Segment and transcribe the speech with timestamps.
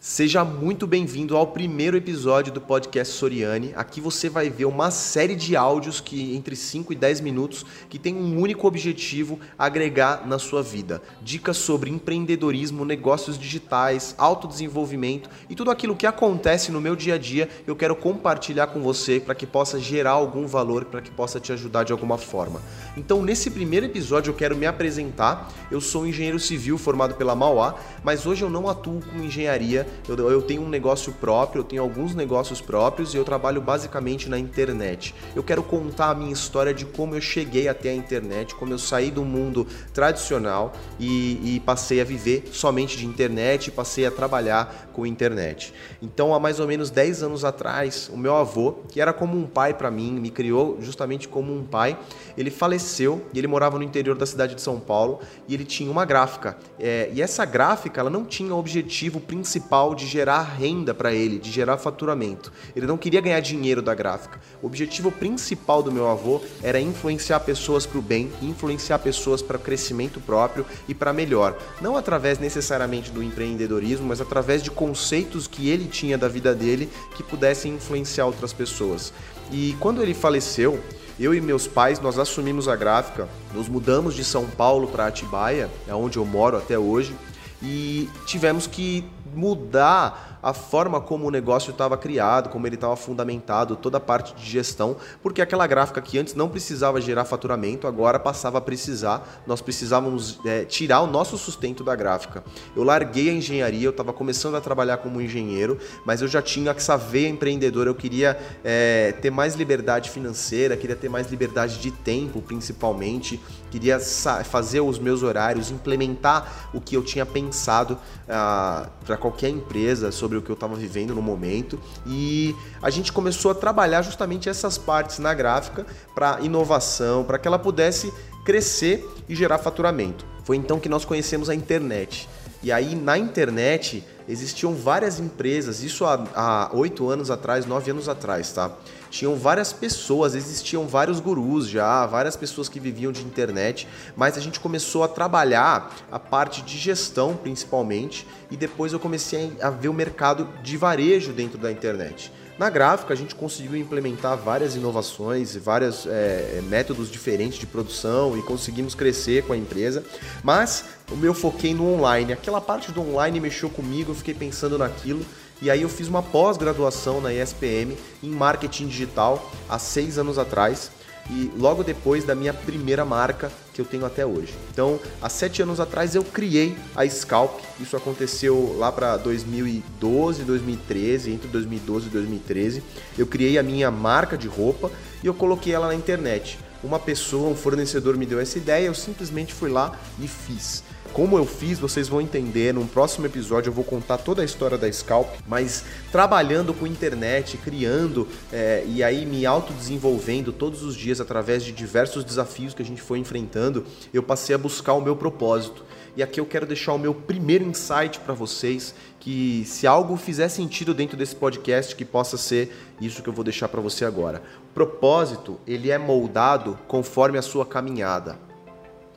[0.00, 3.72] Seja muito bem-vindo ao primeiro episódio do podcast Soriane.
[3.74, 7.98] Aqui você vai ver uma série de áudios que entre 5 e 10 minutos que
[7.98, 11.02] tem um único objetivo, agregar na sua vida.
[11.20, 17.18] Dicas sobre empreendedorismo, negócios digitais, autodesenvolvimento e tudo aquilo que acontece no meu dia a
[17.18, 21.40] dia, eu quero compartilhar com você para que possa gerar algum valor, para que possa
[21.40, 22.62] te ajudar de alguma forma.
[22.96, 25.52] Então, nesse primeiro episódio eu quero me apresentar.
[25.72, 27.74] Eu sou engenheiro civil formado pela Mauá,
[28.04, 31.82] mas hoje eu não atuo com engenharia eu, eu tenho um negócio próprio, eu tenho
[31.82, 35.14] alguns negócios próprios e eu trabalho basicamente na internet.
[35.34, 38.78] Eu quero contar a minha história de como eu cheguei até a internet, como eu
[38.78, 44.90] saí do mundo tradicional e, e passei a viver somente de internet passei a trabalhar
[44.92, 45.72] com internet.
[46.02, 49.46] Então, há mais ou menos 10 anos atrás, o meu avô, que era como um
[49.46, 51.96] pai para mim, me criou justamente como um pai,
[52.36, 55.90] ele faleceu e ele morava no interior da cidade de São Paulo e ele tinha
[55.90, 56.58] uma gráfica.
[56.78, 61.12] É, e essa gráfica ela não tinha o objetivo principal principal de gerar renda para
[61.12, 62.52] ele, de gerar faturamento.
[62.74, 64.40] Ele não queria ganhar dinheiro da gráfica.
[64.60, 69.58] O objetivo principal do meu avô era influenciar pessoas para o bem, influenciar pessoas para
[69.58, 71.56] crescimento próprio e para melhor.
[71.80, 76.88] Não através necessariamente do empreendedorismo, mas através de conceitos que ele tinha da vida dele
[77.14, 79.12] que pudessem influenciar outras pessoas.
[79.52, 80.80] E quando ele faleceu,
[81.20, 85.70] eu e meus pais, nós assumimos a gráfica, nos mudamos de São Paulo para Atibaia,
[85.86, 87.14] é onde eu moro até hoje,
[87.62, 89.04] e tivemos que
[89.38, 94.34] mudar a forma como o negócio estava criado, como ele estava fundamentado, toda a parte
[94.34, 99.42] de gestão, porque aquela gráfica que antes não precisava gerar faturamento, agora passava a precisar,
[99.46, 102.44] nós precisávamos é, tirar o nosso sustento da gráfica.
[102.76, 106.70] Eu larguei a engenharia, eu estava começando a trabalhar como engenheiro, mas eu já tinha
[106.70, 111.90] essa veia empreendedora, eu queria é, ter mais liberdade financeira, queria ter mais liberdade de
[111.90, 119.16] tempo, principalmente, queria fazer os meus horários, implementar o que eu tinha pensado ah, para
[119.16, 123.54] qualquer empresa sobre o que eu estava vivendo no momento e a gente começou a
[123.54, 128.12] trabalhar justamente essas partes na gráfica para inovação, para que ela pudesse
[128.44, 130.24] crescer e gerar faturamento.
[130.44, 132.28] Foi então que nós conhecemos a internet.
[132.62, 138.52] E aí na internet existiam várias empresas, isso há oito anos atrás, nove anos atrás,
[138.52, 138.70] tá?
[139.10, 144.40] Tinham várias pessoas, existiam vários gurus já, várias pessoas que viviam de internet, mas a
[144.40, 149.88] gente começou a trabalhar a parte de gestão principalmente e depois eu comecei a ver
[149.88, 152.30] o mercado de varejo dentro da internet.
[152.58, 158.42] Na gráfica, a gente conseguiu implementar várias inovações, vários é, métodos diferentes de produção e
[158.42, 160.04] conseguimos crescer com a empresa,
[160.42, 162.32] mas o meu foquei no online.
[162.32, 165.24] Aquela parte do online mexeu comigo, eu fiquei pensando naquilo.
[165.62, 170.90] E aí eu fiz uma pós-graduação na ESPM em marketing digital há seis anos atrás
[171.30, 174.54] e logo depois da minha primeira marca que eu tenho até hoje.
[174.72, 177.60] Então, há sete anos atrás eu criei a Scalp.
[177.78, 182.82] Isso aconteceu lá para 2012, 2013, entre 2012 e 2013.
[183.16, 184.90] Eu criei a minha marca de roupa
[185.22, 186.58] e eu coloquei ela na internet.
[186.82, 190.84] Uma pessoa, um fornecedor me deu essa ideia, eu simplesmente fui lá e fiz.
[191.18, 192.72] Como eu fiz, vocês vão entender.
[192.72, 197.56] Num próximo episódio eu vou contar toda a história da Scalp, mas trabalhando com internet,
[197.56, 202.84] criando é, e aí me autodesenvolvendo todos os dias através de diversos desafios que a
[202.84, 203.84] gente foi enfrentando,
[204.14, 205.84] eu passei a buscar o meu propósito.
[206.16, 210.48] E aqui eu quero deixar o meu primeiro insight para vocês, que se algo fizer
[210.48, 214.40] sentido dentro desse podcast, que possa ser isso que eu vou deixar para você agora.
[214.70, 218.46] O propósito, ele é moldado conforme a sua caminhada.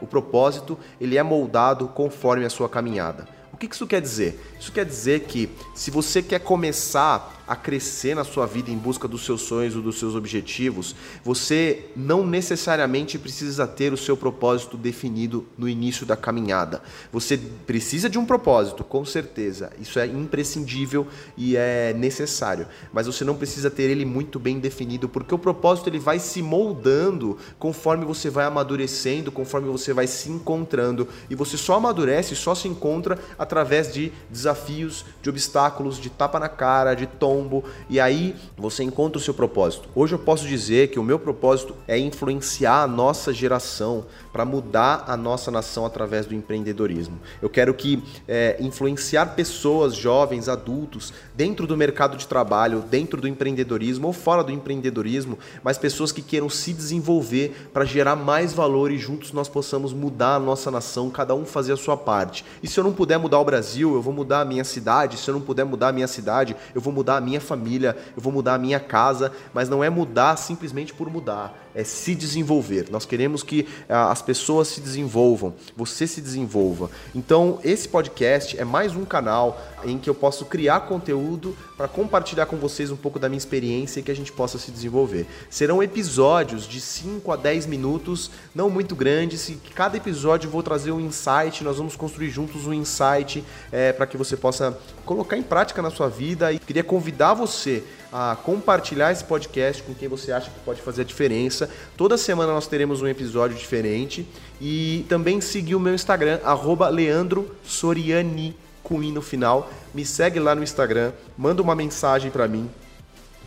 [0.00, 3.37] O propósito, ele é moldado conforme a sua caminhada.
[3.52, 4.38] O que isso quer dizer?
[4.60, 9.08] Isso quer dizer que se você quer começar a crescer na sua vida em busca
[9.08, 10.94] dos seus sonhos ou dos seus objetivos,
[11.24, 16.82] você não necessariamente precisa ter o seu propósito definido no início da caminhada.
[17.10, 19.72] Você precisa de um propósito, com certeza.
[19.80, 21.06] Isso é imprescindível
[21.38, 25.88] e é necessário, mas você não precisa ter ele muito bem definido, porque o propósito
[25.88, 31.56] ele vai se moldando conforme você vai amadurecendo, conforme você vai se encontrando, e você
[31.56, 37.06] só amadurece, só se encontra através de desafios, de obstáculos, de tapa na cara, de
[37.06, 39.88] tom tombo e aí você encontra o seu propósito.
[39.94, 45.04] Hoje eu posso dizer que o meu propósito é influenciar a nossa geração para mudar
[45.06, 47.18] a nossa nação através do empreendedorismo.
[47.42, 53.28] Eu quero que é, influenciar pessoas, jovens, adultos, dentro do mercado de trabalho, dentro do
[53.28, 58.90] empreendedorismo ou fora do empreendedorismo, mas pessoas que queiram se desenvolver para gerar mais valor
[58.90, 62.44] e juntos nós possamos mudar a nossa nação, cada um fazer a sua parte.
[62.62, 65.18] E se eu não puder mudar o Brasil, eu vou mudar a minha cidade.
[65.18, 68.22] Se eu não puder mudar a minha cidade, eu vou mudar a minha família, eu
[68.22, 72.88] vou mudar a minha casa, mas não é mudar simplesmente por mudar é se desenvolver.
[72.90, 76.90] Nós queremos que ah, as pessoas se desenvolvam, você se desenvolva.
[77.14, 82.46] Então, esse podcast é mais um canal em que eu posso criar conteúdo para compartilhar
[82.46, 85.24] com vocês um pouco da minha experiência e que a gente possa se desenvolver.
[85.48, 90.64] Serão episódios de 5 a 10 minutos, não muito grandes, e cada episódio eu vou
[90.64, 95.36] trazer um insight, nós vamos construir juntos um insight é, para que você possa colocar
[95.36, 96.52] em prática na sua vida.
[96.52, 101.02] E queria convidar você a compartilhar esse podcast com quem você acha que pode fazer
[101.02, 101.68] a diferença.
[101.96, 104.26] Toda semana nós teremos um episódio diferente
[104.60, 109.70] e também seguir o meu Instagram, arroba Leandro Soriani com i no final.
[109.94, 112.68] Me segue lá no Instagram, manda uma mensagem para mim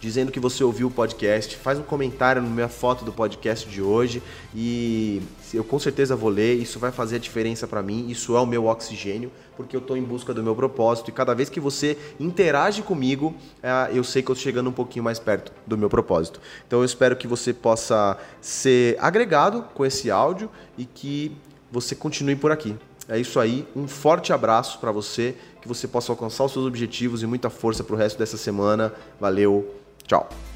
[0.02, 3.84] dizendo que você ouviu o podcast, faz um comentário na minha foto do podcast de
[3.84, 4.22] hoje
[4.54, 5.22] e
[5.54, 8.46] eu com certeza vou ler, isso vai fazer a diferença para mim, isso é o
[8.46, 11.96] meu oxigênio, porque eu estou em busca do meu propósito e cada vez que você
[12.20, 15.90] interage comigo, é, eu sei que eu estou chegando um pouquinho mais perto do meu
[15.90, 16.42] propósito.
[16.66, 20.50] Então eu espero que você possa ser agregado com esse áudio
[20.80, 21.32] e que
[21.72, 22.76] você continue por aqui.
[23.08, 27.22] É isso aí, um forte abraço para você, que você possa alcançar os seus objetivos
[27.22, 28.94] e muita força para o resto dessa semana.
[29.20, 29.81] Valeu,
[30.12, 30.51] tchau!